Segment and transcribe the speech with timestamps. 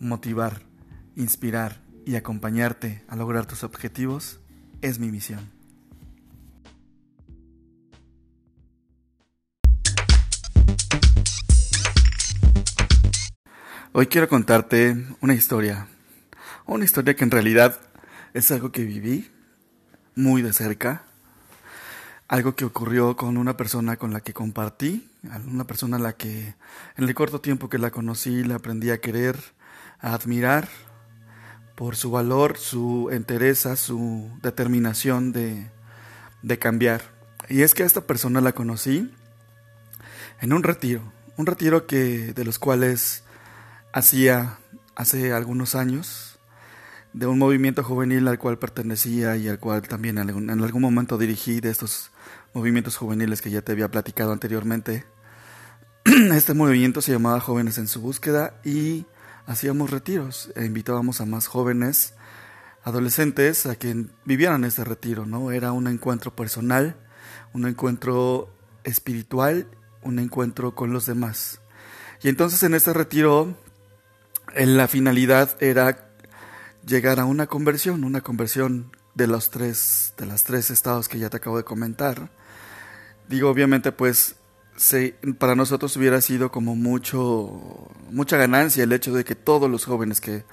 [0.00, 0.62] motivar,
[1.14, 4.40] inspirar y acompañarte a lograr tus objetivos
[4.80, 5.52] es mi misión.
[13.92, 15.86] Hoy quiero contarte una historia,
[16.64, 17.78] una historia que en realidad
[18.32, 19.30] es algo que viví
[20.14, 21.04] muy de cerca,
[22.28, 25.10] algo que ocurrió con una persona con la que compartí,
[25.46, 26.54] una persona a la que
[26.96, 29.36] en el corto tiempo que la conocí la aprendí a querer,
[30.00, 30.68] a admirar
[31.74, 35.70] por su valor, su entereza, su determinación de,
[36.42, 37.02] de cambiar.
[37.48, 39.14] Y es que a esta persona la conocí
[40.40, 43.24] en un retiro, un retiro que de los cuales
[43.92, 44.58] hacía
[44.94, 46.38] hace algunos años
[47.12, 51.60] de un movimiento juvenil al cual pertenecía y al cual también en algún, momento dirigí
[51.60, 52.12] de estos
[52.54, 55.04] movimientos juveniles que ya te había platicado anteriormente.
[56.04, 59.06] Este movimiento se llamaba Jóvenes en su búsqueda y
[59.46, 62.14] hacíamos retiros e invitábamos a más jóvenes,
[62.82, 65.50] adolescentes, a que vivieran este retiro, ¿no?
[65.50, 66.96] Era un encuentro personal,
[67.52, 69.66] un encuentro espiritual,
[70.02, 71.60] un encuentro con los demás.
[72.22, 73.54] Y entonces en este retiro
[74.54, 76.10] la finalidad era
[76.86, 81.30] llegar a una conversión, una conversión de los tres, de las tres estados que ya
[81.30, 82.30] te acabo de comentar.
[83.28, 84.36] Digo, obviamente, pues,
[85.38, 90.20] para nosotros hubiera sido como mucho, mucha ganancia el hecho de que todos los jóvenes
[90.20, 90.44] que,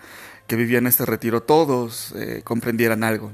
[0.47, 3.31] que vivían este retiro, todos eh, comprendieran algo.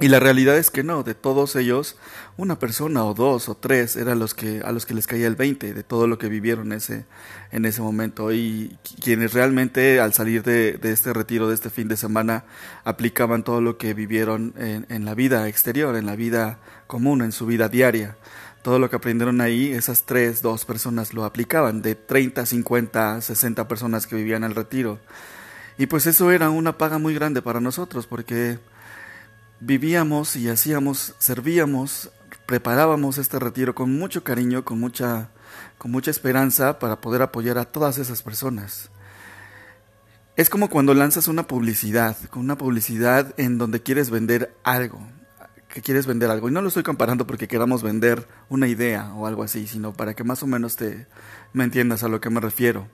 [0.00, 1.96] Y la realidad es que no, de todos ellos,
[2.36, 5.36] una persona o dos o tres eran los que, a los que les caía el
[5.36, 7.06] 20 de todo lo que vivieron ese,
[7.52, 8.32] en ese momento.
[8.32, 12.44] Y quienes realmente al salir de, este retiro, de este fin de semana,
[12.82, 17.30] aplicaban todo lo que vivieron en, en la vida exterior, en la vida común, en
[17.30, 18.16] su vida diaria.
[18.64, 23.68] Todo lo que aprendieron ahí, esas tres, dos personas lo aplicaban, de 30, 50, 60
[23.68, 25.00] personas que vivían el retiro.
[25.76, 28.58] Y pues eso era una paga muy grande para nosotros, porque
[29.60, 32.10] vivíamos y hacíamos, servíamos,
[32.46, 35.28] preparábamos este retiro con mucho cariño, con mucha,
[35.76, 38.88] con mucha esperanza para poder apoyar a todas esas personas.
[40.36, 45.06] Es como cuando lanzas una publicidad, con una publicidad en donde quieres vender algo,
[45.74, 46.48] que quieres vender algo.
[46.48, 50.14] Y no lo estoy comparando porque queramos vender una idea o algo así, sino para
[50.14, 51.08] que más o menos te
[51.52, 52.86] me entiendas a lo que me refiero.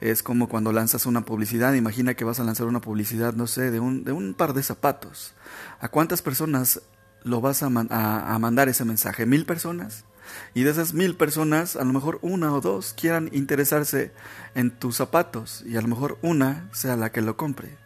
[0.00, 3.70] Es como cuando lanzas una publicidad, imagina que vas a lanzar una publicidad, no sé,
[3.70, 5.34] de un, de un par de zapatos.
[5.80, 6.80] ¿A cuántas personas
[7.24, 9.26] lo vas a, a, mandar ese mensaje?
[9.26, 10.06] ¿Mil personas?
[10.54, 14.12] Y de esas mil personas, a lo mejor una o dos quieran interesarse
[14.54, 17.76] en tus zapatos y a lo mejor una sea la que lo compre.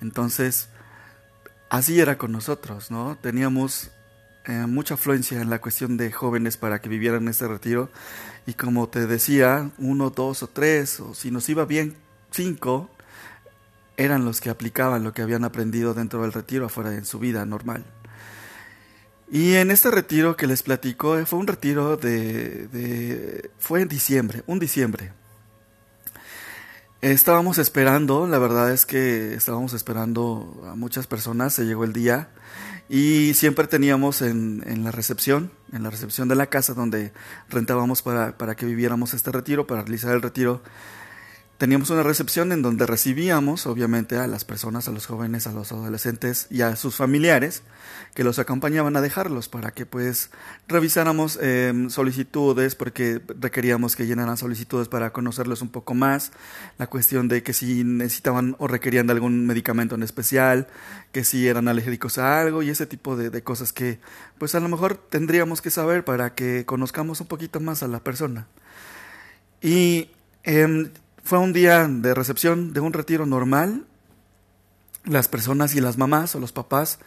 [0.00, 0.68] Entonces,
[1.70, 3.16] así era con nosotros, ¿no?
[3.20, 3.90] Teníamos
[4.46, 7.90] eh, mucha afluencia en la cuestión de jóvenes para que vivieran este retiro.
[8.46, 11.96] Y como te decía, uno, dos o tres, o si nos iba bien,
[12.30, 12.90] cinco,
[13.96, 17.46] eran los que aplicaban lo que habían aprendido dentro del retiro afuera en su vida
[17.46, 17.84] normal.
[19.30, 23.88] Y en este retiro que les platico, eh, fue un retiro de, de fue en
[23.88, 25.12] diciembre, un diciembre.
[27.04, 32.30] Estábamos esperando, la verdad es que estábamos esperando a muchas personas, se llegó el día
[32.88, 37.12] y siempre teníamos en, en, la recepción, en la recepción de la casa donde
[37.50, 40.62] rentábamos para, para que viviéramos este retiro, para realizar el retiro,
[41.58, 45.72] teníamos una recepción en donde recibíamos, obviamente, a las personas, a los jóvenes, a los
[45.72, 47.62] adolescentes y a sus familiares
[48.14, 50.30] que los acompañaban a dejarlos para que pues
[50.68, 56.32] revisáramos em, solicitudes, porque requeríamos que llenaran solicitudes para conocerlos un poco más,
[56.78, 60.68] la cuestión de que si necesitaban o requerían de algún medicamento en especial,
[61.12, 63.98] que si eran alérgicos a algo y ese tipo de, de cosas que
[64.38, 68.00] pues a lo mejor tendríamos que saber para que conozcamos un poquito más a la
[68.00, 68.46] persona.
[69.60, 70.10] Y
[70.44, 70.90] eh,
[71.24, 73.86] fue un día de recepción de un retiro normal.
[75.04, 76.98] Las personas y las mamás o los papás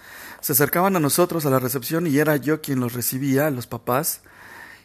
[0.42, 4.22] se acercaban a nosotros a la recepción y era yo quien los recibía, los papás.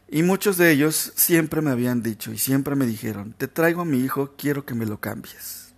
[0.08, 3.86] Y muchos de ellos siempre me habían dicho y siempre me dijeron, te traigo a
[3.86, 5.72] mi hijo, quiero que me lo cambies.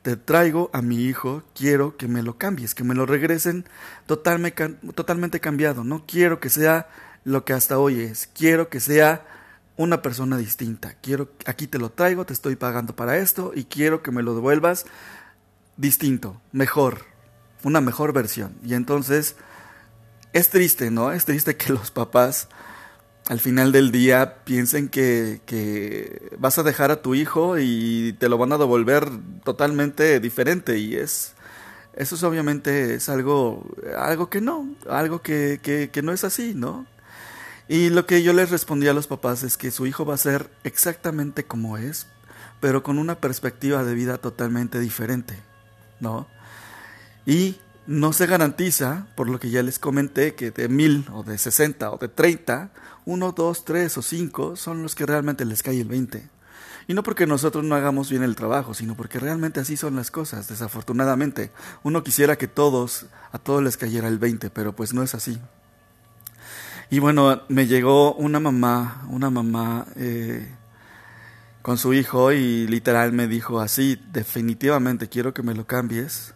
[0.00, 3.66] Te traigo a mi hijo, quiero que me lo cambies, que me lo regresen
[4.06, 5.84] totalmente, totalmente cambiado.
[5.84, 6.88] No quiero que sea
[7.24, 9.26] lo que hasta hoy es, quiero que sea
[9.76, 10.94] una persona distinta.
[11.02, 14.34] Quiero, aquí te lo traigo, te estoy pagando para esto y quiero que me lo
[14.34, 14.86] devuelvas
[15.76, 17.02] distinto, mejor,
[17.62, 18.56] una mejor versión.
[18.64, 19.36] Y entonces
[20.32, 21.12] es triste, ¿no?
[21.12, 22.48] Es triste que los papás
[23.28, 28.28] al final del día piensen que, que vas a dejar a tu hijo y te
[28.28, 29.08] lo van a devolver
[29.44, 31.34] totalmente diferente y es
[31.94, 33.66] eso es obviamente es algo
[33.98, 36.86] algo que no, algo que, que, que no es así, ¿no?
[37.68, 40.18] Y lo que yo les respondí a los papás es que su hijo va a
[40.18, 42.06] ser exactamente como es,
[42.60, 45.42] pero con una perspectiva de vida totalmente diferente,
[45.98, 46.28] ¿no?
[47.26, 51.38] Y no se garantiza, por lo que ya les comenté, que de mil o de
[51.38, 52.70] sesenta o de treinta,
[53.04, 56.28] uno, dos, tres o cinco son los que realmente les cae el veinte.
[56.88, 60.12] Y no porque nosotros no hagamos bien el trabajo, sino porque realmente así son las
[60.12, 61.50] cosas, desafortunadamente.
[61.82, 65.40] Uno quisiera que todos, a todos les cayera el 20, pero pues no es así.
[66.88, 70.48] Y bueno, me llegó una mamá, una mamá eh,
[71.62, 76.34] con su hijo y literal me dijo así, definitivamente quiero que me lo cambies.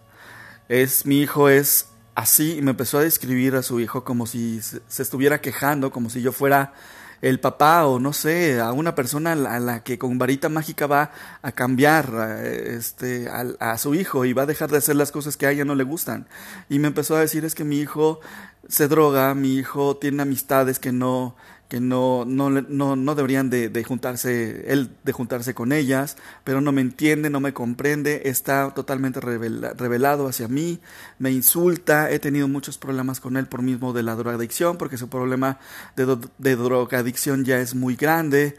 [0.68, 1.86] Es, mi hijo es
[2.16, 6.10] así y me empezó a describir a su hijo como si se estuviera quejando, como
[6.10, 6.74] si yo fuera
[7.22, 11.12] el papá o no sé, a una persona a la que con varita mágica va
[11.42, 15.36] a cambiar este, a, a, su hijo y va a dejar de hacer las cosas
[15.36, 16.26] que a ella no le gustan.
[16.68, 18.20] Y me empezó a decir es que mi hijo
[18.68, 21.36] se droga, mi hijo tiene amistades que no
[21.70, 26.60] que no, no, no, no deberían de, de, juntarse, él de juntarse con ellas, pero
[26.60, 30.80] no me entiende, no me comprende, está totalmente revelado hacia mí,
[31.20, 35.08] me insulta, he tenido muchos problemas con él por mismo de la drogadicción, porque su
[35.08, 35.60] problema
[35.94, 38.56] de, de drogadicción ya es muy grande,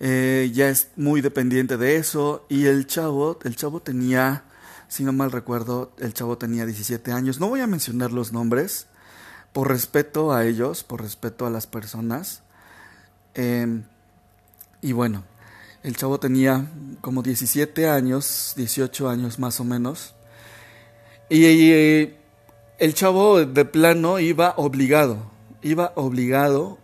[0.00, 4.44] eh, ya es muy dependiente de eso, y el chavo, el chavo tenía,
[4.88, 8.86] si no mal recuerdo, el chavo tenía 17 años, no voy a mencionar los nombres,
[9.52, 12.40] por respeto a ellos, por respeto a las personas,
[13.34, 13.82] eh,
[14.82, 15.24] y bueno,
[15.82, 16.66] el chavo tenía
[17.00, 20.14] como 17 años, 18 años más o menos.
[21.28, 22.12] Y,
[22.78, 25.30] el chavo de plano iba obligado,
[25.62, 26.78] iba obligado,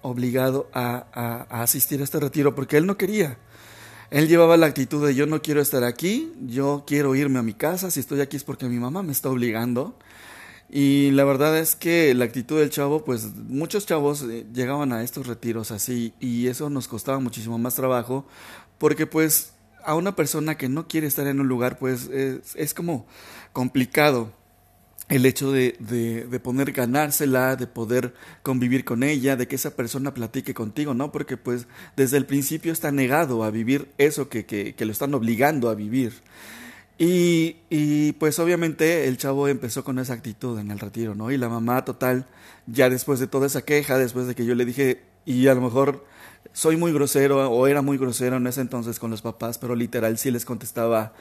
[0.00, 3.38] obligado a, asistir a este retiro porque él no quería.
[4.10, 7.54] Él llevaba la actitud de yo no quiero estar aquí, yo quiero irme a mi
[7.54, 9.96] casa, si estoy aquí es porque mi mamá me está obligando.
[10.74, 15.02] Y la verdad es que la actitud del chavo, pues muchos chavos eh, llegaban a
[15.02, 18.26] estos retiros así y eso nos costaba muchísimo más trabajo
[18.78, 19.52] porque pues
[19.84, 23.06] a una persona que no quiere estar en un lugar, pues es, es como
[23.52, 24.32] complicado
[25.10, 29.76] el hecho de, de, de, poner ganársela, de poder convivir con ella, de que esa
[29.76, 31.12] persona platique contigo, ¿no?
[31.12, 31.66] Porque pues
[31.96, 35.74] desde el principio está negado a vivir eso que, que, que lo están obligando a
[35.74, 36.14] vivir.
[37.04, 41.32] Y, y, pues obviamente el chavo empezó con esa actitud en el retiro, ¿no?
[41.32, 42.26] Y la mamá total,
[42.68, 45.62] ya después de toda esa queja, después de que yo le dije, y a lo
[45.62, 46.06] mejor
[46.52, 50.16] soy muy grosero o era muy grosero en ese entonces con los papás, pero literal
[50.16, 51.12] sí les contestaba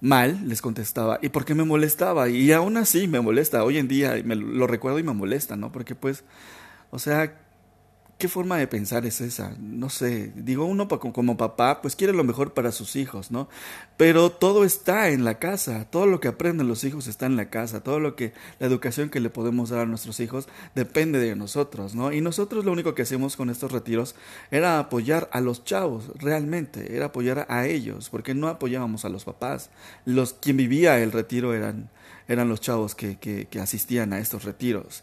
[0.00, 2.28] mal, les contestaba, ¿y por qué me molestaba?
[2.28, 5.70] Y aún así me molesta, hoy en día me lo recuerdo y me molesta, ¿no?
[5.70, 6.24] Porque pues,
[6.90, 7.41] o sea,
[8.22, 9.56] ¿Qué forma de pensar es esa?
[9.58, 13.48] No sé, digo, uno como papá, pues quiere lo mejor para sus hijos, ¿no?
[13.96, 17.50] Pero todo está en la casa, todo lo que aprenden los hijos está en la
[17.50, 20.46] casa, todo lo que, la educación que le podemos dar a nuestros hijos
[20.76, 22.12] depende de nosotros, ¿no?
[22.12, 24.14] Y nosotros lo único que hacemos con estos retiros
[24.52, 29.24] era apoyar a los chavos, realmente, era apoyar a ellos, porque no apoyábamos a los
[29.24, 29.70] papás.
[30.04, 31.90] Los, quien vivía el retiro eran,
[32.28, 35.02] eran los chavos que, que, que asistían a estos retiros.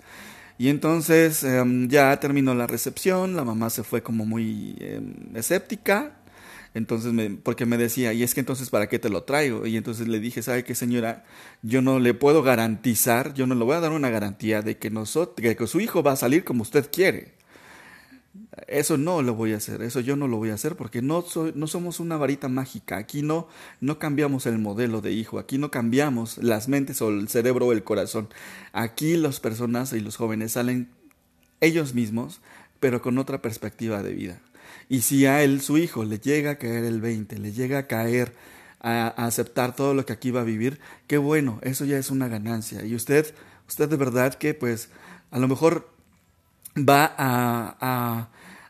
[0.60, 5.02] Y entonces um, ya terminó la recepción, la mamá se fue como muy eh,
[5.34, 6.18] escéptica,
[6.74, 9.66] entonces me, porque me decía, y es que entonces para qué te lo traigo?
[9.66, 11.24] Y entonces le dije, ¿sabe qué señora?
[11.62, 14.90] Yo no le puedo garantizar, yo no le voy a dar una garantía de que,
[14.90, 17.39] nosotros, que su hijo va a salir como usted quiere.
[18.68, 21.22] Eso no lo voy a hacer, eso yo no lo voy a hacer porque no,
[21.22, 22.98] soy, no somos una varita mágica.
[22.98, 23.48] Aquí no,
[23.80, 27.72] no cambiamos el modelo de hijo, aquí no cambiamos las mentes o el cerebro o
[27.72, 28.28] el corazón.
[28.74, 30.90] Aquí las personas y los jóvenes salen
[31.62, 32.42] ellos mismos,
[32.80, 34.40] pero con otra perspectiva de vida.
[34.90, 37.88] Y si a él, su hijo, le llega a caer el 20, le llega a
[37.88, 38.34] caer
[38.80, 42.10] a, a aceptar todo lo que aquí va a vivir, qué bueno, eso ya es
[42.10, 42.84] una ganancia.
[42.84, 43.34] Y usted,
[43.68, 44.90] usted de verdad que pues
[45.30, 45.88] a lo mejor
[46.78, 48.30] va a, a,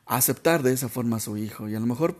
[0.09, 2.17] aceptar de esa forma a su hijo y a lo mejor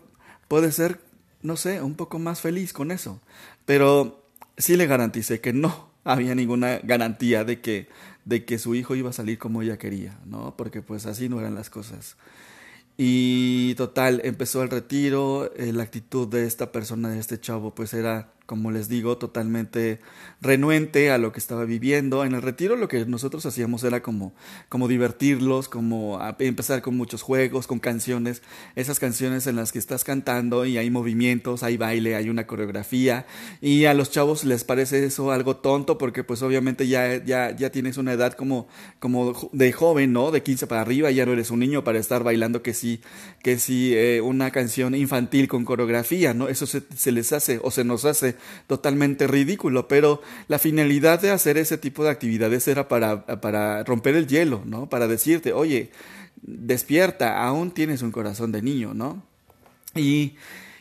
[0.48, 1.00] puede ser,
[1.42, 3.20] no sé, un poco más feliz con eso.
[3.66, 4.24] Pero
[4.56, 7.88] sí le garanticé que no había ninguna garantía de que,
[8.24, 10.56] de que su hijo iba a salir como ella quería, ¿no?
[10.56, 12.16] Porque pues así no eran las cosas.
[12.96, 17.94] Y total, empezó el retiro, eh, la actitud de esta persona, de este chavo, pues
[17.94, 20.00] era como les digo, totalmente
[20.40, 22.24] renuente a lo que estaba viviendo.
[22.24, 24.32] En el retiro lo que nosotros hacíamos era como,
[24.68, 28.42] como divertirlos, como empezar con muchos juegos, con canciones,
[28.74, 33.24] esas canciones en las que estás cantando y hay movimientos, hay baile, hay una coreografía
[33.60, 37.70] y a los chavos les parece eso algo tonto porque pues obviamente ya, ya, ya
[37.70, 38.66] tienes una edad como,
[38.98, 40.32] como de joven, ¿no?
[40.32, 43.00] De 15 para arriba, ya no eres un niño para estar bailando que sí,
[43.44, 46.48] que sí, eh, una canción infantil con coreografía, ¿no?
[46.48, 51.30] Eso se, se les hace o se nos hace totalmente ridículo, pero la finalidad de
[51.30, 54.88] hacer ese tipo de actividades era para, para romper el hielo, ¿no?
[54.88, 55.90] Para decirte, oye,
[56.42, 59.22] despierta, aún tienes un corazón de niño, ¿no?
[59.94, 60.36] Y,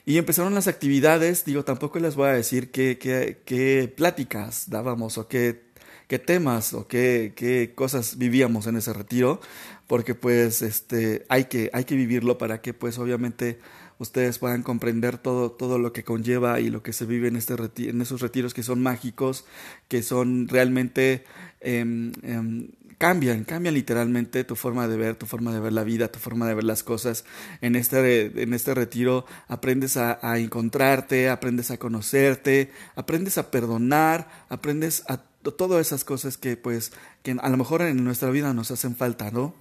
[0.05, 5.19] Y empezaron las actividades, digo, tampoco les voy a decir qué, qué, qué pláticas dábamos
[5.19, 5.69] o qué,
[6.07, 9.39] qué temas o qué, qué cosas vivíamos en ese retiro,
[9.85, 13.59] porque pues este, hay, que, hay que vivirlo para que pues obviamente
[13.99, 17.55] ustedes puedan comprender todo, todo lo que conlleva y lo que se vive en, este
[17.77, 19.45] en esos retiros que son mágicos,
[19.87, 21.25] que son realmente...
[21.61, 26.11] Em, em, cambian, cambian literalmente tu forma de ver, tu forma de ver la vida,
[26.11, 27.23] tu forma de ver las cosas.
[27.61, 35.03] En este, en este retiro aprendes a, encontrarte, aprendes a conocerte, aprendes a perdonar, aprendes
[35.07, 36.91] a todas esas cosas que pues
[37.23, 39.55] que a lo mejor en nuestra vida nos hacen falta, ¿no?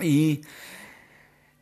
[0.00, 0.40] Y,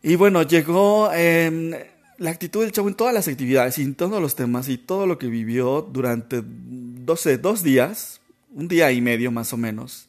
[0.02, 1.91] y bueno, llegó eh,
[2.22, 5.08] la actitud del chavo en todas las actividades y en todos los temas y todo
[5.08, 8.20] lo que vivió durante 12, dos días,
[8.54, 10.06] un día y medio más o menos.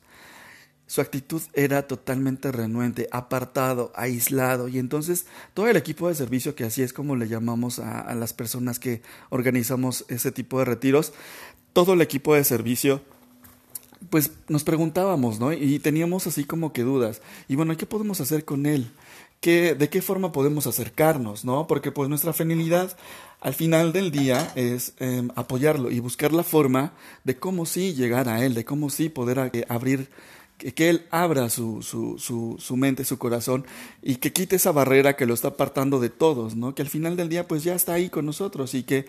[0.86, 4.68] Su actitud era totalmente renuente, apartado, aislado.
[4.68, 8.14] Y entonces todo el equipo de servicio, que así es como le llamamos a, a,
[8.14, 11.14] las personas que organizamos ese tipo de retiros,
[11.74, 13.02] todo el equipo de servicio,
[14.12, 15.52] pues nos preguntábamos, ¿no?
[15.52, 17.24] Y teníamos así como que dudas.
[17.48, 18.92] Y bueno, ¿qué podemos hacer con él?
[19.44, 21.68] ¿Qué, ¿De qué forma podemos acercarnos, ¿no?
[21.68, 22.96] Porque pues nuestra finalidad
[23.42, 26.94] al final del día es eh, apoyarlo y buscar la forma
[27.26, 30.08] de cómo sí llegar a él, de cómo sí poder eh, abrir
[30.58, 33.66] que Él abra su, su, su, su, mente, su corazón
[34.02, 36.74] y que quite esa barrera que lo está apartando de todos, ¿no?
[36.74, 39.08] Que al final del día pues ya está ahí con nosotros y que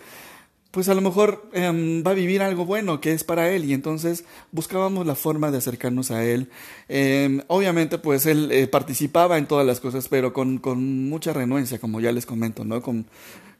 [0.75, 3.71] pues a lo mejor eh, va a vivir algo bueno que es para él y
[3.71, 6.49] entonces buscábamos la forma de acercarnos a él.
[6.89, 11.79] Eh, obviamente pues él eh, participaba en todas las cosas pero con, con mucha renuencia
[11.79, 12.81] como ya les comento, ¿no?
[12.81, 13.05] Con,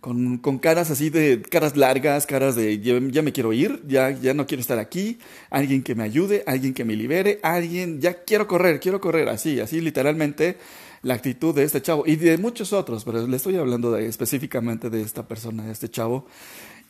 [0.02, 4.12] con, con, caras así de, caras largas, caras de ya, ya, me quiero ir, ya,
[4.12, 5.18] ya no quiero estar aquí,
[5.50, 9.62] alguien que me ayude, alguien que me libere, alguien, ya quiero correr, quiero correr, así,
[9.62, 10.58] así literalmente
[11.02, 14.90] la actitud de este chavo y de muchos otros, pero le estoy hablando de, específicamente
[14.90, 16.26] de esta persona, de este chavo.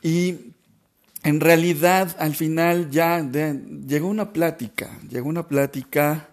[0.06, 0.54] Y
[1.24, 3.28] en realidad al final ya
[3.88, 6.30] llegó una plática, llegó una plática.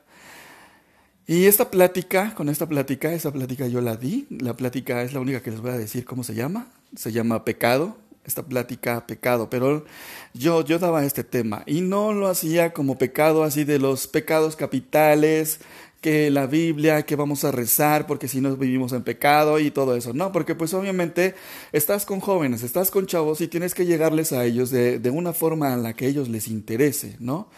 [1.26, 5.20] Y esta plática, con esta plática, esa plática yo la di, la plática es la
[5.20, 9.48] única que les voy a decir cómo se llama, se llama pecado, esta plática pecado,
[9.48, 9.86] pero
[10.34, 11.62] yo, yo daba este tema.
[11.64, 15.60] Y no lo hacía como pecado así de los pecados capitales,
[16.02, 19.96] que la Biblia, que vamos a rezar porque si no vivimos en pecado y todo
[19.96, 20.12] eso.
[20.12, 21.34] No, porque pues obviamente
[21.70, 25.32] estás con jóvenes, estás con chavos y tienes que llegarles a ellos de, de una
[25.32, 27.48] forma en la que ellos les interese, ¿no?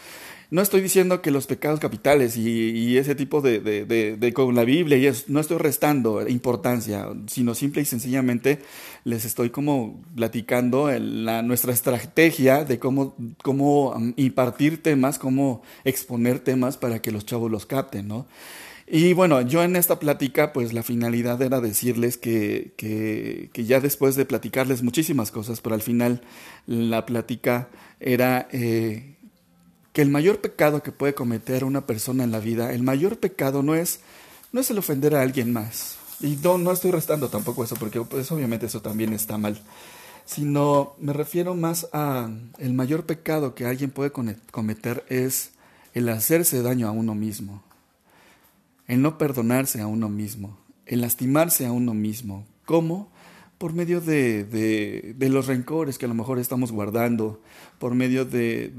[0.54, 5.06] No estoy diciendo que los pecados capitales y, ese tipo de, con la Biblia y
[5.06, 8.60] eso, no estoy restando importancia, sino simple y sencillamente
[9.02, 16.76] les estoy como platicando la, nuestra estrategia de cómo, cómo impartir temas, cómo exponer temas
[16.76, 18.28] para que los chavos los capten, ¿no?
[18.86, 23.80] Y bueno, yo en esta plática, pues la finalidad era decirles que, que, que ya
[23.80, 26.20] después de platicarles muchísimas cosas, pero al final
[26.66, 29.13] la plática era eh,
[29.94, 33.62] que el mayor pecado que puede cometer una persona en la vida, el mayor pecado
[33.62, 34.00] no es,
[34.50, 35.96] no es el ofender a alguien más.
[36.20, 39.62] Y no, no estoy restando tampoco eso, porque pues, obviamente eso también está mal.
[40.26, 45.52] Sino me refiero más a el mayor pecado que alguien puede cometer es
[45.92, 47.62] el hacerse daño a uno mismo,
[48.88, 52.44] el no perdonarse a uno mismo, el lastimarse a uno mismo.
[52.64, 53.12] ¿Cómo?
[53.58, 57.40] Por medio de, de, de los rencores que a lo mejor estamos guardando,
[57.78, 58.72] por medio de,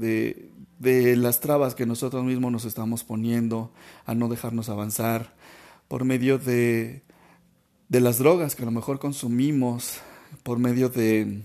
[0.78, 3.70] de, las trabas que nosotros mismos nos estamos poniendo
[4.04, 5.34] a no dejarnos avanzar,
[5.88, 7.02] por medio de,
[7.88, 9.98] de las drogas que a lo mejor consumimos,
[10.42, 11.42] por medio de,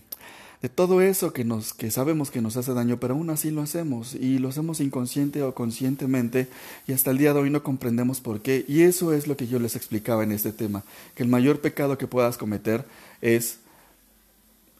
[0.62, 3.62] de todo eso que, nos, que sabemos que nos hace daño, pero aún así lo
[3.62, 6.48] hacemos y lo hacemos inconsciente o conscientemente
[6.88, 8.64] y hasta el día de hoy no comprendemos por qué.
[8.68, 10.84] Y eso es lo que yo les explicaba en este tema,
[11.16, 12.86] que el mayor pecado que puedas cometer
[13.22, 13.58] es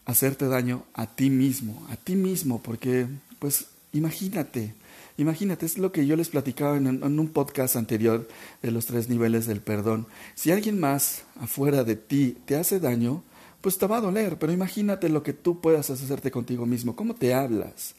[0.04, 3.06] hacerte daño a ti mismo, a ti mismo, porque
[3.38, 4.74] pues Imagínate,
[5.18, 8.26] imagínate, es lo que yo les platicaba en, un podcast anterior
[8.62, 10.06] de los tres niveles del perdón.
[10.34, 13.22] Si alguien más afuera de ti te hace daño,
[13.60, 17.14] pues te va a doler, pero imagínate lo que tú puedas hacerte contigo mismo, cómo
[17.14, 17.94] te hablas,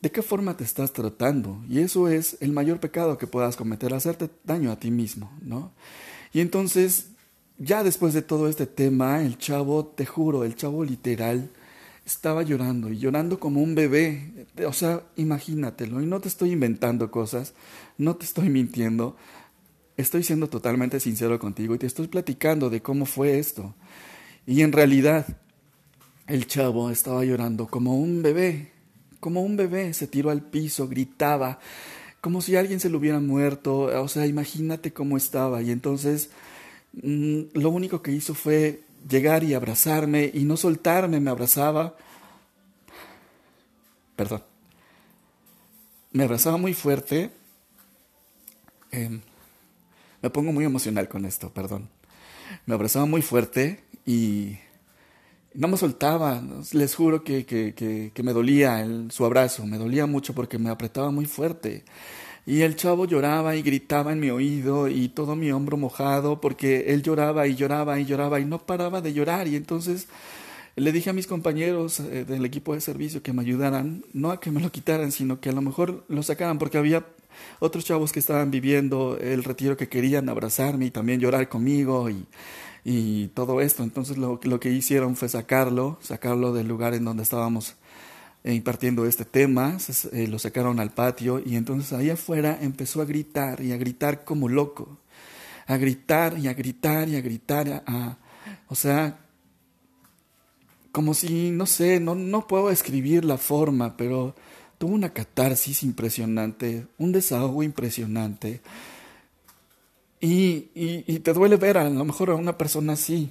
[0.00, 1.62] de qué forma te estás tratando.
[1.68, 5.72] Y eso es el mayor pecado que puedas cometer, hacerte daño a ti mismo, ¿no?
[6.32, 7.08] Y entonces,
[7.58, 11.50] ya después de todo este tema, el chavo, te juro, el chavo literal,
[12.06, 14.32] estaba llorando y llorando como un bebé.
[14.64, 16.00] O sea, imagínatelo.
[16.00, 17.54] Y no te estoy inventando cosas,
[17.98, 19.16] no te estoy mintiendo.
[19.96, 23.74] Estoy siendo totalmente sincero contigo y te estoy platicando de cómo fue esto.
[24.46, 25.26] Y en realidad,
[26.26, 28.72] el chavo estaba llorando como un bebé,
[29.20, 29.92] como un bebé.
[29.94, 31.58] Se tiró al piso, gritaba,
[32.20, 34.02] como si alguien se lo hubiera muerto.
[34.02, 35.62] O sea, imagínate cómo estaba.
[35.62, 36.30] Y entonces,
[36.92, 41.96] mmm, lo único que hizo fue llegar y abrazarme y no soltarme, me abrazaba.
[44.16, 44.42] Perdón.
[46.12, 47.30] Me abrazaba muy fuerte.
[48.90, 49.20] Em,
[50.22, 51.90] me pongo muy emocional con esto, perdón.
[52.64, 54.56] Me abrazaba muy fuerte y
[55.52, 56.42] no me soltaba.
[56.72, 61.10] Les juro que, que, que, me dolía su abrazo, me dolía mucho porque me apretaba
[61.10, 61.84] muy fuerte.
[62.46, 66.94] Y el chavo lloraba y gritaba en mi oído y todo mi hombro mojado porque
[66.94, 69.48] él lloraba y lloraba y lloraba y no paraba de llorar.
[69.48, 70.08] Y entonces
[70.76, 74.40] le dije a mis compañeros eh, del equipo de servicio que me ayudaran, no a
[74.40, 77.04] que me lo quitaran, sino que a lo mejor lo sacaran porque había
[77.58, 82.26] otros chavos que estaban viviendo el retiro que querían abrazarme y también llorar conmigo y,
[82.84, 83.82] y todo esto.
[83.82, 87.74] Entonces lo, lo que hicieron fue sacarlo, sacarlo del lugar en donde estábamos
[88.44, 89.76] eh, impartiendo este tema,
[90.12, 94.24] eh, lo sacaron al patio y entonces ahí afuera empezó a gritar y a gritar
[94.24, 94.98] como loco,
[95.66, 98.18] a gritar y a gritar y a gritar, a,
[98.68, 99.25] o sea,
[100.96, 104.34] como si, no sé, no, no puedo escribir la forma, pero
[104.78, 108.62] tuvo una catarsis impresionante, un desahogo impresionante.
[110.22, 113.30] Y, y, y, te duele ver a lo mejor a una persona así,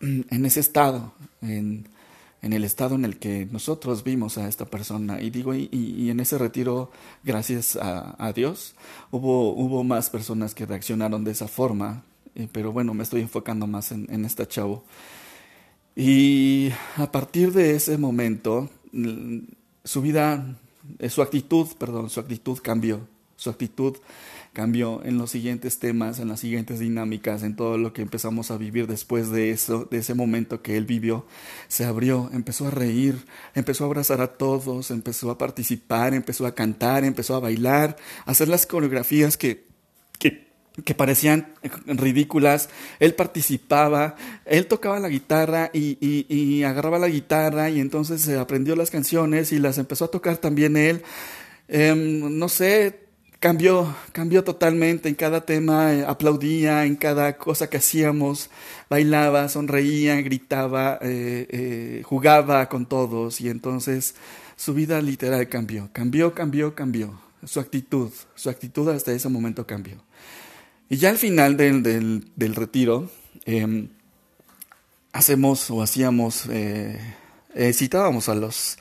[0.00, 1.12] en ese estado,
[1.42, 1.86] en,
[2.40, 5.20] en el estado en el que nosotros vimos a esta persona.
[5.20, 6.90] Y digo, y, y en ese retiro,
[7.24, 8.74] gracias a, Dios,
[9.10, 12.04] hubo, hubo más personas que reaccionaron de esa forma.
[12.34, 14.84] Eh, pero bueno, me estoy enfocando más en, en esta chavo.
[16.00, 18.70] Y a partir de ese momento,
[19.82, 20.56] su vida,
[21.00, 23.00] eh, su actitud, perdón, su actitud cambió.
[23.34, 23.96] Su actitud
[24.52, 28.58] cambió en los siguientes temas, en las siguientes dinámicas, en todo lo que empezamos a
[28.58, 31.26] vivir después de eso, de ese momento que él vivió.
[31.66, 33.26] Se abrió, empezó a reír,
[33.56, 38.30] empezó a abrazar a todos, empezó a participar, empezó a cantar, empezó a bailar, a
[38.30, 39.66] hacer las coreografías que,
[40.20, 40.47] que,
[40.84, 41.54] que parecían
[41.86, 42.68] ridículas.
[43.00, 48.76] Él participaba, él tocaba la guitarra y, y, y agarraba la guitarra y entonces aprendió
[48.76, 51.02] las canciones y las empezó a tocar también él.
[51.68, 53.08] Em, no sé,
[53.40, 58.50] cambió, cambió totalmente en cada tema, eh, aplaudía en cada cosa que hacíamos,
[58.88, 64.14] bailaba, sonreía, gritaba, eh, eh, jugaba con todos y entonces
[64.56, 70.07] su vida literal cambió, cambió, cambió, cambió, su actitud, su actitud hasta ese momento cambió.
[70.88, 71.82] Y ya al final del,
[72.34, 73.10] del, retiro,
[73.44, 73.88] em,
[75.12, 76.48] hacemos o hacíamos,
[77.72, 78.78] citábamos a los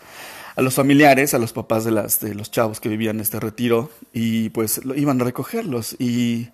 [0.57, 3.39] a los familiares, a los papás de, las, de los chavos que vivían en este
[3.39, 6.49] retiro y pues lo, iban a recogerlos y,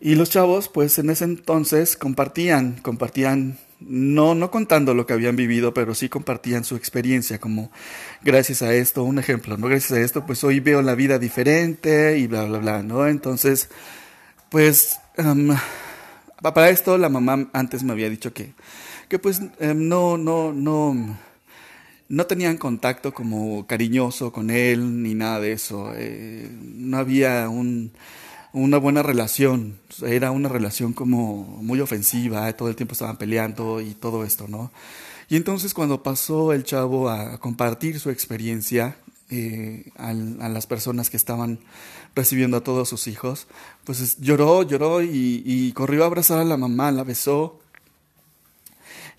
[0.00, 5.36] y los chavos pues en ese entonces compartían, compartían no, no contando lo que habían
[5.36, 7.70] vivido, pero sí compartían su experiencia, como
[8.22, 9.68] gracias a esto, un ejemplo, ¿no?
[9.68, 13.06] Gracias a esto, pues hoy veo la vida diferente y bla, bla, bla, ¿no?
[13.06, 13.68] Entonces,
[14.50, 14.98] pues,
[16.42, 18.52] para esto la mamá antes me había dicho que,
[19.08, 21.18] que pues em, no, no, no,
[22.08, 25.92] no tenían contacto como cariñoso con él ni nada de eso.
[25.94, 27.92] Eh, no había un,
[28.52, 29.78] una buena relación.
[30.04, 34.72] Era una relación como muy ofensiva, todo el tiempo estaban peleando y todo esto, ¿no?
[35.28, 38.96] Y entonces cuando pasó el chavo a compartir su experiencia
[39.30, 41.60] eh, a, las personas que estaban
[42.14, 43.46] recibiendo a todos sus hijos,
[43.84, 47.60] pues lloró, lloró y, y corrió a abrazar a la mamá, la besó,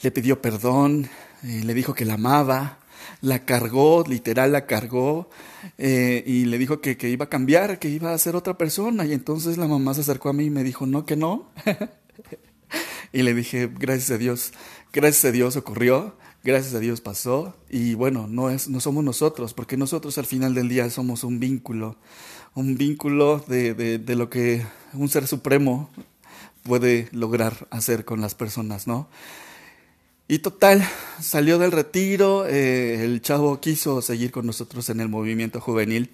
[0.02, 1.10] le pidió perdón,
[1.44, 2.80] eh, le dijo que la amaba,
[3.22, 5.30] la cargó, literal la cargó,
[5.78, 9.06] eh, y le dijo que, que, iba a cambiar, que iba a ser otra persona.
[9.06, 11.50] Y entonces la mamá se acercó a mí y me dijo, no, que no.
[13.14, 14.54] y le dije, gracias a Dios,
[14.92, 17.56] gracias a Dios ocurrió, gracias a Dios pasó.
[17.70, 21.40] Y bueno, no, es, no somos nosotros, porque nosotros al final del día somos un
[21.40, 21.96] vínculo,
[22.56, 25.90] un vínculo de, de, de lo que un ser supremo
[26.64, 29.08] puede lograr hacer con las personas, ¿no?
[30.28, 30.82] Y total,
[31.20, 36.10] salió del retiro, eh, el chavo quiso seguir con nosotros en el movimiento juvenil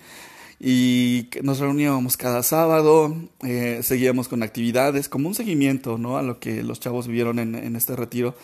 [0.59, 6.17] y nos reuníamos cada sábado, eh, seguíamos con actividades, como un seguimiento ¿no?
[6.17, 8.35] a lo que los chavos vivieron en, en este retiro,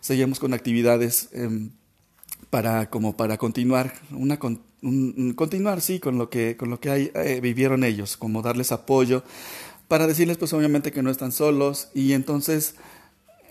[0.00, 1.70] seguíamos con actividades eh,
[2.50, 4.38] para, como para continuar, una,
[4.82, 8.72] un, continuar sí, con lo que, con lo que hay, eh, vivieron ellos, como darles
[8.72, 9.22] apoyo,
[9.88, 12.74] para decirles pues obviamente que no están solos y entonces...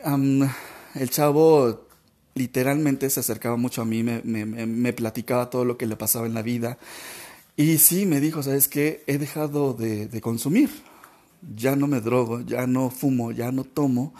[0.05, 0.47] Um,
[0.99, 1.87] el chavo
[2.35, 6.33] literalmente se acercaba mucho a mí, me, me, platicaba todo lo que le pasaba en
[6.33, 6.77] la vida.
[7.55, 9.03] Y sí, me dijo, ¿sabes qué?
[9.07, 10.69] He dejado de, de, consumir.
[11.55, 14.13] Ya no me drogo, ya no fumo, ya no tomo.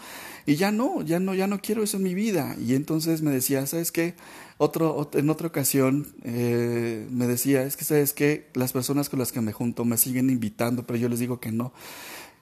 [0.46, 2.56] Y ya no, ya no, ya no quiero eso en mi vida.
[2.58, 4.14] Y entonces me decía, ¿sabes qué?
[4.56, 8.48] Otro, en otra ocasión eh, me decía, es que, ¿sabes qué?
[8.54, 11.52] Las personas con las que me junto me siguen invitando, pero yo les digo que
[11.52, 11.72] no.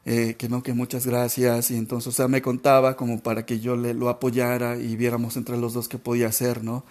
[0.06, 3.58] eh, que no, que muchas gracias, y entonces, o sea, me contaba como para que
[3.58, 6.84] yo le lo apoyara y viéramos entre los dos qué podía hacer, ¿no?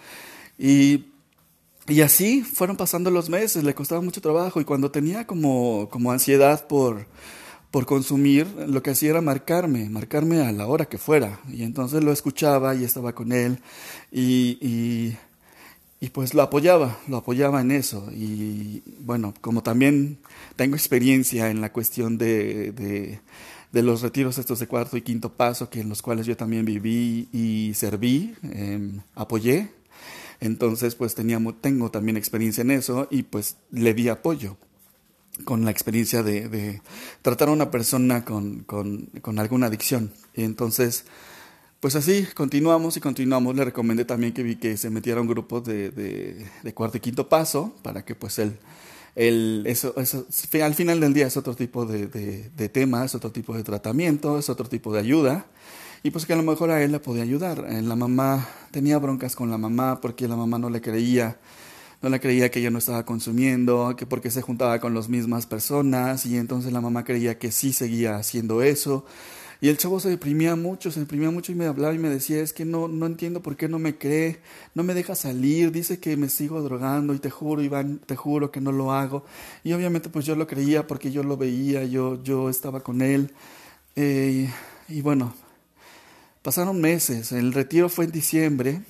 [0.58, 1.06] Y,
[1.88, 6.12] y así fueron pasando los meses, le costaba mucho trabajo, y cuando tenía como, como
[6.12, 7.06] ansiedad por,
[7.76, 12.02] por consumir, lo que hacía era marcarme, marcarme a la hora que fuera, y entonces
[12.02, 13.58] lo escuchaba y estaba con él,
[14.10, 15.18] y, y
[16.00, 18.08] y pues lo apoyaba, lo apoyaba en eso.
[18.14, 20.16] Y bueno, como también
[20.56, 25.68] tengo experiencia en la cuestión de, de, los retiros estos de cuarto y quinto paso,
[25.68, 29.68] que en los cuales yo también viví y serví, em, apoyé.
[30.40, 34.56] Entonces, pues teníamos, tengo también experiencia en eso y pues le di apoyo
[35.44, 36.82] con la experiencia de, de
[37.22, 40.12] tratar a una persona con, con, con alguna adicción.
[40.34, 41.04] Y entonces,
[41.80, 43.54] pues así, continuamos y continuamos.
[43.54, 47.74] Le recomendé también que que se metiera un grupo de, de, cuarto y quinto paso
[47.82, 48.58] para que pues él,
[49.14, 50.26] él eso, eso,
[50.64, 54.38] al final del día es otro tipo de, de, tema, es otro tipo de tratamiento,
[54.38, 55.46] es otro tipo de ayuda.
[56.02, 57.66] Y pues que a lo mejor a él le podía ayudar.
[57.68, 61.38] Eh, la mamá tenía broncas con la mamá porque la mamá no le creía,
[62.06, 65.44] no le creía que ella no estaba consumiendo, que porque se juntaba con las mismas
[65.44, 69.04] personas y entonces la mamá creía que sí seguía haciendo eso
[69.60, 72.40] y el chavo se deprimía mucho, se deprimía mucho y me hablaba y me decía,
[72.40, 74.38] es que no, no entiendo por qué no me cree,
[74.76, 78.52] no me deja salir, dice que me sigo drogando y te juro, Iván, te juro
[78.52, 79.24] que no lo hago.
[79.64, 83.32] Y obviamente pues yo lo creía porque yo lo veía, yo, yo estaba con él.
[83.96, 84.48] Eh,
[84.88, 85.34] y bueno,
[86.42, 88.82] pasaron meses, el retiro fue en diciembre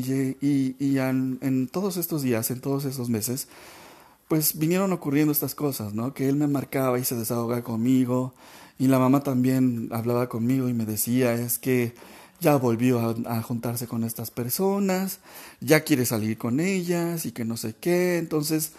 [0.00, 3.48] y, en todos estos días, en todos esos meses,
[4.28, 6.14] pues vinieron ocurriendo estas cosas, ¿no?
[6.14, 8.34] Que él me marcaba y se desahogaba conmigo,
[8.78, 11.94] y la mamá también hablaba conmigo y me decía, es que
[12.40, 15.20] ya volvió a, juntarse con estas personas,
[15.60, 18.18] ya quiere salir con ellas y que no sé qué.
[18.18, 18.72] Entonces,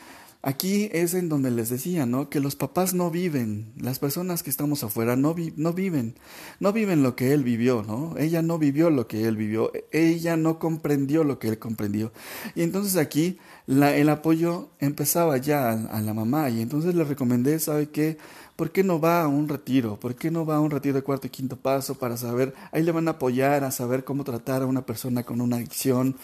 [0.45, 2.29] aquí es en donde les decía, ¿no?
[2.29, 6.15] Que los papás no viven, las personas que estamos afuera no, no viven,
[6.59, 8.15] no viven lo que él vivió, ¿no?
[8.17, 12.13] Ella no vivió lo que él vivió, ella no comprendió lo que él comprendió.
[12.53, 17.57] Y entonces aquí el apoyo empezaba ya a, a la mamá y entonces le recomendé,
[17.57, 18.19] ¿sabe qué?
[18.55, 19.99] ¿Por qué no va a un retiro?
[19.99, 22.53] ¿Por qué no va a un retiro de cuarto y quinto paso para saber?
[22.71, 26.15] Ahí le van a apoyar a saber cómo tratar a una persona con una adicción.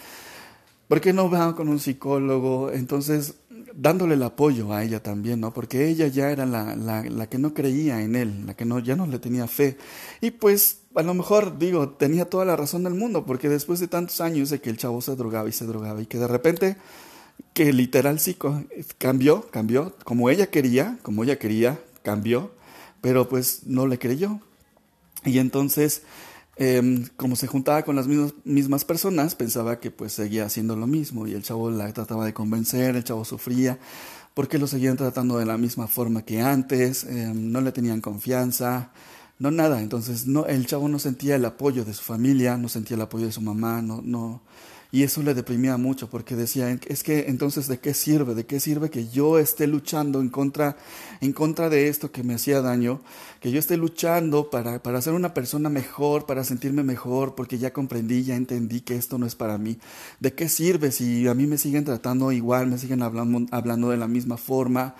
[0.92, 2.70] ¿Por qué no va con un psicólogo?
[2.70, 3.36] Entonces,
[3.74, 5.52] dándole el apoyo a ella también, ¿no?
[5.52, 8.78] Porque ella ya era la, la, la que no creía en él, la que no,
[8.78, 9.76] ya no le tenía fe.
[10.20, 13.88] Y pues, a lo mejor, digo, tenía toda la razón del mundo, porque después de
[13.88, 16.76] tantos años de que el chavo se drogaba y se drogaba y que de repente,
[17.54, 18.36] que literal sí
[18.98, 22.52] cambió, cambió, como ella quería, como ella quería, cambió,
[23.00, 24.40] pero pues no le creyó.
[25.24, 26.02] Y entonces,
[26.56, 30.86] em, como se juntaba con las mismas, mismas personas, pensaba que pues seguía haciendo lo
[30.86, 33.78] mismo y el chavo la trataba de convencer, el chavo sufría
[34.34, 38.90] porque lo seguían tratando de la misma forma que antes, em, no le tenían confianza,
[39.38, 39.80] no nada.
[39.82, 43.26] Entonces, no, el chavo no sentía el apoyo de su familia, no sentía el apoyo
[43.26, 44.42] de su mamá, no, no,
[44.94, 48.34] y eso le deprimía mucho porque decía, es que entonces ¿de qué sirve?
[48.34, 50.76] ¿De qué sirve que yo esté luchando en contra,
[51.22, 53.00] en contra de esto que me hacía daño?
[53.40, 57.72] Que yo esté luchando para, para ser una persona mejor, para sentirme mejor, porque ya
[57.72, 59.78] comprendí, ya entendí que esto no es para mí.
[60.20, 63.96] ¿De qué sirve si a mí me siguen tratando igual, me siguen hablando, hablando de
[63.96, 64.94] la misma forma?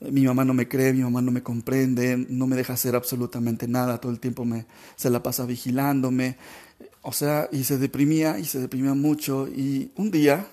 [0.00, 3.66] mi mamá no me cree, mi mamá no me comprende, no me deja hacer absolutamente
[3.66, 6.36] nada, todo el tiempo me, se la pasa vigilándome,
[7.06, 9.46] o sea, y se deprimía y se deprimía mucho.
[9.46, 10.48] Y un día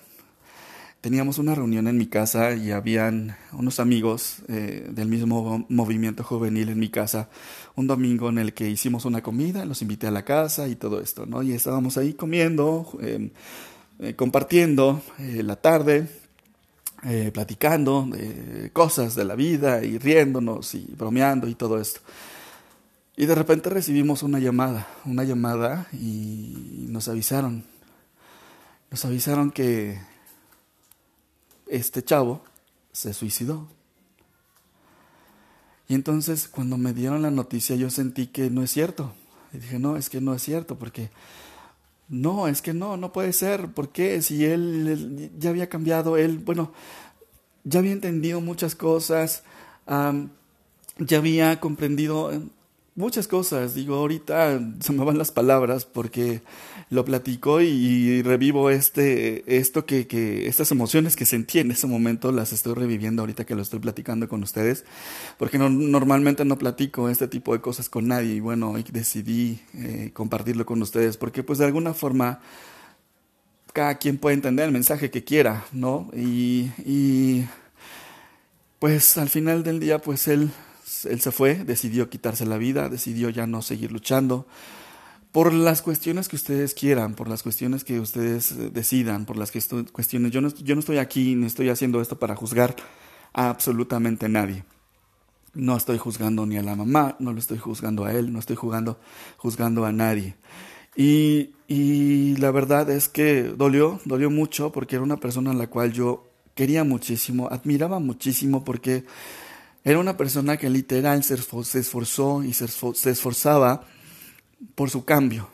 [1.01, 6.69] teníamos una reunión en mi casa y habían unos amigos eh, del mismo movimiento juvenil
[6.69, 7.27] en mi casa.
[7.75, 11.01] Un domingo en el que hicimos una comida, los invité a la casa y todo
[11.01, 11.41] esto, ¿no?
[11.41, 13.31] Y estábamos ahí comiendo, em,
[13.99, 16.07] eh, compartiendo eh, la tarde.
[17.33, 21.99] platicando de cosas de la vida y riéndonos y bromeando y todo esto.
[23.15, 27.63] Y de repente recibimos una llamada, una llamada y nos avisaron.
[28.89, 29.99] Nos avisaron que
[31.67, 32.43] este chavo
[32.91, 33.67] se suicidó.
[35.87, 39.13] Y entonces cuando me dieron la noticia yo sentí que no es cierto.
[39.53, 41.11] Y dije, no, es que no es cierto, porque
[42.09, 43.71] no, es que no, no puede ser.
[43.73, 44.23] ¿Por qué?
[44.23, 46.73] Si él, ya había cambiado, él, bueno,
[47.63, 49.43] ya había entendido muchas cosas,
[49.85, 52.31] ya había comprendido
[52.95, 53.73] muchas cosas.
[53.73, 56.41] Digo, ahorita se me van las palabras porque
[56.89, 62.31] lo platico y revivo este, esto que, que, estas emociones que sentí en ese momento
[62.31, 64.85] las estoy reviviendo ahorita que lo estoy platicando con ustedes,
[65.37, 69.59] porque no, normalmente no platico este tipo de cosas con nadie y bueno, hoy decidí
[69.73, 72.41] eh, compartirlo con ustedes porque pues de alguna forma
[73.73, 76.11] cada quien puede entender el mensaje que quiera, ¿no?
[76.15, 77.45] Y, y
[78.77, 80.51] pues al final del día pues él
[81.05, 84.47] él se fue, decidió quitarse la vida, decidió ya no seguir luchando,
[85.33, 89.51] por las cuestiones que ustedes quieran, por las cuestiones que ustedes eh, decidan, por las
[89.51, 90.31] cuestiones.
[90.31, 92.75] Yo no, yo no estoy aquí ni estoy haciendo esto para juzgar
[93.33, 94.63] a absolutamente nadie.
[95.55, 98.55] No estoy juzgando ni a la mamá, no lo estoy juzgando a él, no estoy
[98.55, 98.99] jugando,
[99.37, 100.35] juzgando a nadie.
[100.95, 105.67] Y, y la verdad es que dolió, dolió mucho porque era una persona a la
[105.67, 109.03] cual yo quería muchísimo, admiraba muchísimo porque
[109.83, 113.85] era una persona que literal se esforzó y se esforzaba
[114.75, 115.49] por su cambio.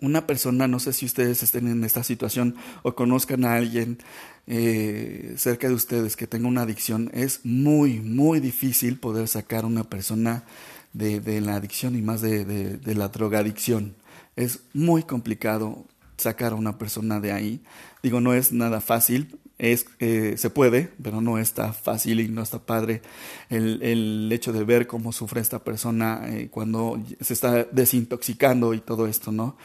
[0.00, 3.98] Una persona, no sé si ustedes estén en esta situación o conozcan a alguien
[4.46, 9.68] eh, cerca de ustedes que tenga una adicción, es muy, muy difícil poder sacar a
[9.68, 10.44] una persona
[10.92, 13.94] de, la adicción y más de, de la drogadicción.
[14.34, 15.86] Es muy complicado
[16.18, 17.60] sacar a una persona de ahí.
[18.02, 22.42] Digo, no es nada fácil, es, eh, se puede, pero no está fácil y no
[22.42, 23.02] está padre
[23.48, 28.80] el, el hecho de ver cómo sufre esta persona eh, cuando se está desintoxicando y
[28.80, 29.56] todo esto, ¿no?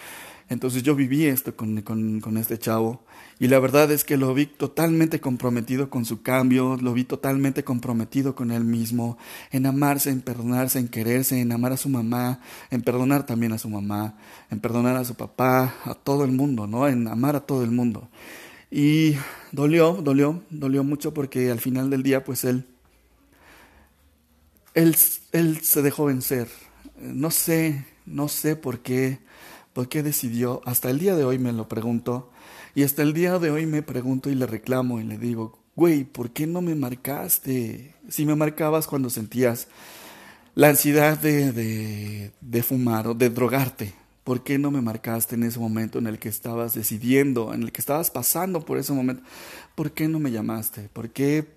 [0.52, 3.06] Entonces yo viví esto con, con, con, este chavo
[3.40, 7.64] y la verdad es que lo vi totalmente comprometido con su cambio, lo vi totalmente
[7.64, 9.18] comprometido con él mismo,
[9.52, 13.58] en amarse, en perdonarse, en quererse, en amar a su mamá, en perdonar también a
[13.58, 14.16] su mamá,
[14.50, 16.86] en perdonar a su papá, a todo el mundo, ¿no?
[16.86, 18.10] En amar a todo el mundo.
[18.72, 19.18] Y
[19.52, 22.66] dolió, dolió, dolió mucho porque al final del día, pues él,
[24.74, 24.96] él,
[25.34, 26.48] él se dejó vencer.
[26.98, 29.20] No sé, no sé por qué,
[29.74, 30.62] por qué decidió.
[30.66, 32.32] Hasta el día de hoy me lo pregunto.
[32.74, 36.06] Y hasta el día de hoy me pregunto y le reclamo y le digo, güey,
[36.06, 37.94] ¿por qué no me marcaste?
[38.08, 39.68] Si me marcabas cuando sentías
[40.56, 45.44] la ansiedad de, de, de fumar o de drogarte, ¿Por qué no me marcaste en
[45.44, 49.24] ese momento en el que estabas decidiendo, en el que estabas pasando por ese momento?
[49.74, 50.90] ¿Por qué no me llamaste?
[50.94, 51.48] ¿Por qué,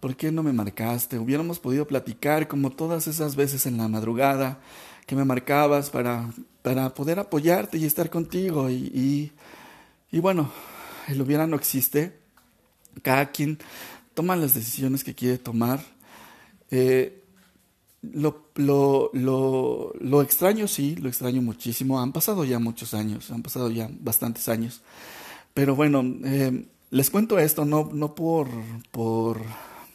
[0.00, 1.18] por qué no me marcaste?
[1.18, 4.58] Hubiéramos podido platicar como todas esas veces en la madrugada
[5.06, 6.30] que me marcabas para,
[6.62, 8.68] para poder apoyarte y estar contigo.
[8.70, 9.32] Y, y,
[10.10, 10.50] y bueno,
[11.06, 12.18] el hubiera no existe.
[13.02, 13.58] Cada quien
[14.14, 15.80] toma las decisiones que quiere tomar.
[16.70, 17.19] Eh,
[18.02, 22.00] lo, lo, lo, lo, extraño, sí, lo extraño muchísimo.
[22.00, 24.82] Han pasado ya muchos años, han pasado ya bastantes años.
[25.54, 28.48] Pero bueno, eh, les cuento esto no, no por,
[28.90, 29.40] por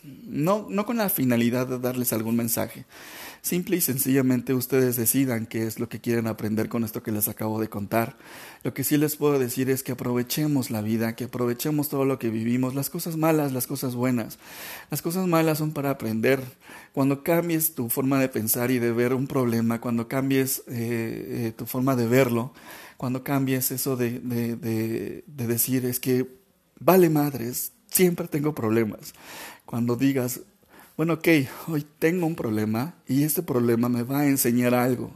[0.04, 2.86] no, no con la finalidad de darles algún mensaje,
[3.46, 7.28] Simple y sencillamente ustedes decidan qué es lo que quieren aprender con esto que les
[7.28, 8.18] acabo de contar.
[8.64, 12.18] Lo que sí les puedo decir es que aprovechemos la vida, que aprovechemos todo lo
[12.18, 14.40] que vivimos, las cosas malas, las cosas buenas.
[14.90, 16.42] Las cosas malas son para aprender.
[16.92, 21.54] Cuando cambies tu forma de pensar y de ver un problema, cuando cambies eh, eh,
[21.56, 22.52] tu forma de verlo,
[22.98, 26.28] cuando cambies eso de, de, de, de decir es que
[26.80, 29.14] vale madres, siempre tengo problemas.
[29.68, 30.42] Cuando digas
[30.98, 31.28] bueno, ok,
[31.68, 35.12] hoy tengo un problema y este problema me va a enseñar algo.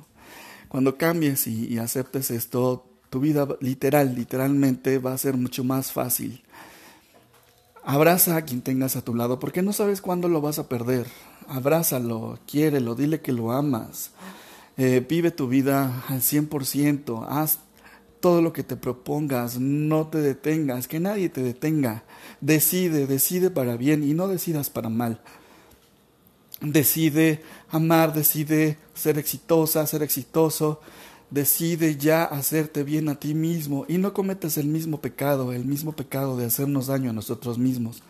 [0.67, 6.43] Cuando cambies y, aceptes esto, tu vida literal, literalmente va a ser mucho más fácil.
[7.85, 11.07] Abraza a quien tengas a tu lado, porque no sabes cuándo lo vas a perder.
[11.47, 14.11] Abrázalo, quiérelo, dile que lo amas.
[14.75, 17.59] Eh, vive tu vida al 100%, haz
[18.19, 22.03] todo lo que te propongas, no te detengas, que nadie te detenga.
[22.41, 25.21] Decide, decide para bien y no decidas para mal
[26.61, 30.81] decide amar, decide ser exitosa, ser exitoso,
[31.29, 35.93] decide ya hacerte bien a ti mismo y no cometas el mismo pecado, el mismo
[35.93, 38.01] pecado de hacernos daño a nosotros mismos.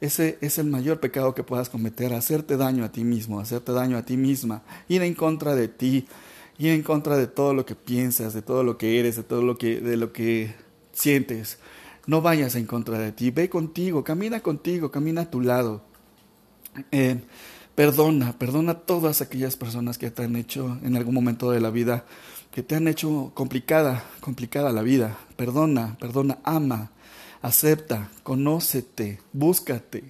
[0.00, 3.96] Ese es el mayor pecado que puedas cometer, hacerte daño a ti mismo, hacerte daño
[3.96, 6.06] a ti misma, ir en contra de ti,
[6.56, 9.42] ir en contra de todo lo que piensas, de todo lo que eres, de todo
[9.42, 10.54] lo que, de lo que
[10.92, 11.58] sientes.
[12.06, 15.82] No vayas en contra de ti, ve contigo, camina contigo, camina a tu lado.
[16.92, 17.20] Eh,
[17.78, 21.70] Perdona, perdona a todas aquellas personas que te han hecho en algún momento de la
[21.70, 22.06] vida,
[22.50, 25.16] que te han hecho complicada, complicada la vida.
[25.36, 26.90] Perdona, perdona, ama,
[27.40, 30.02] acepta, conócete, búscate,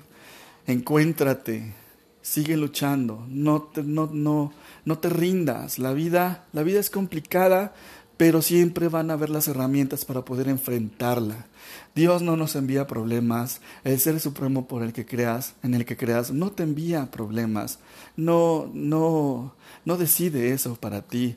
[0.67, 1.75] encuéntrate,
[2.23, 4.51] sigue luchando, no te, no, no,
[4.87, 5.79] no te rindas.
[5.79, 7.75] La vida, la vida es complicada,
[8.19, 11.47] pero siempre van a haber las herramientas para poder enfrentarla.
[11.95, 15.97] Dios no nos envía problemas, el ser supremo por el que creas, en el que
[15.97, 17.79] creas, no te envía problemas,
[18.17, 19.55] no, no,
[19.85, 21.37] no decide eso para ti.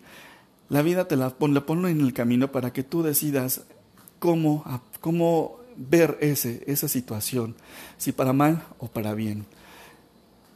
[0.69, 3.61] La vida te la pone, ponlo en el camino para que tú decidas
[4.17, 4.65] cómo,
[5.01, 7.55] cómo ver ese, esa situación,
[7.97, 9.45] si para mal o para bien.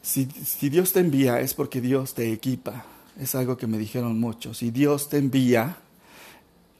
[0.01, 2.85] Si, si Dios te envía es porque Dios te equipa.
[3.19, 4.53] Es algo que me dijeron mucho.
[4.53, 5.77] Si Dios te envía,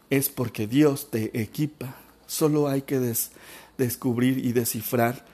[0.10, 1.96] es porque Dios te equipa.
[2.28, 3.00] Solo hay que
[3.78, 5.26] descubrir y descifrar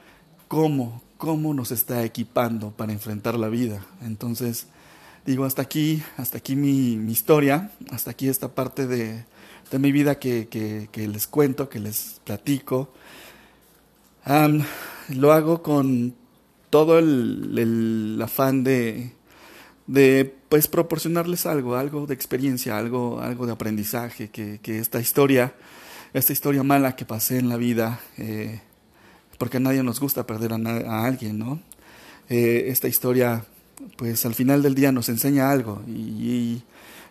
[0.48, 3.86] cómo, cómo nos está equipando para enfrentar la vida.
[4.02, 4.68] Entonces,
[5.26, 9.26] digo, hasta aquí, hasta aquí mi, historia, hasta aquí esta parte de,
[9.72, 12.94] de mi vida que, que, les cuento, que les platico.
[15.10, 16.16] lo hago con
[16.70, 19.14] todo el afán de,
[19.92, 25.54] de pues proporcionarles algo, algo de experiencia, algo, algo de aprendizaje, que, que esta historia,
[26.14, 28.62] esta historia mala que pasé en la vida, eh,
[29.38, 31.60] porque a nadie nos gusta perder a, a alguien, ¿no?
[32.30, 33.44] Eh, esta historia,
[33.98, 36.64] pues al final del día nos enseña algo y,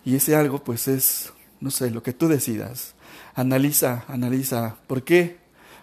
[0.03, 2.95] y, ese algo, pues es, no sé, lo que tú decidas.
[3.35, 5.37] Analiza, analiza, ¿por qué?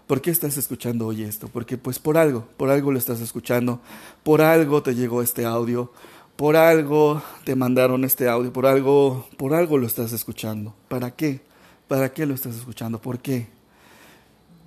[0.08, 1.46] ¿Por qué estás escuchando hoy esto?
[1.46, 3.80] Porque pues por algo, por algo lo estás escuchando,
[4.24, 5.92] por algo te llegó este audio,
[6.38, 10.72] por algo te mandaron este audio, por algo, por algo lo estás escuchando.
[10.86, 11.40] ¿Para qué?
[11.88, 13.00] ¿Para qué lo estás escuchando?
[13.00, 13.48] ¿Por qué?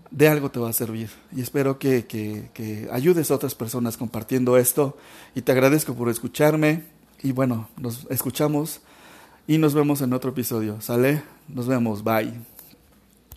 [0.10, 1.10] De algo te va a servir.
[1.34, 4.98] Y espero que, que, que ayudes a otras personas compartiendo esto.
[5.34, 6.84] Y te agradezco por escucharme.
[7.24, 8.82] Y bueno, nos escuchamos
[9.48, 10.82] y nos vemos en otro episodio.
[10.82, 11.24] ¿Sale?
[11.48, 12.04] Nos vemos.
[12.04, 12.51] Bye.